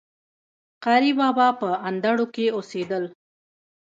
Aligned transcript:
قاري 0.83 1.11
بابا 1.19 1.47
په 1.61 1.69
اندړو 1.87 2.25
کي 2.35 2.45
اوسيدل 2.57 3.03